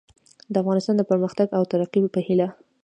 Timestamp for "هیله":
2.27-2.47